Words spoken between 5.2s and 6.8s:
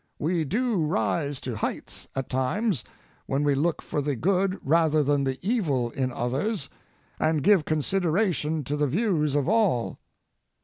the evil in others,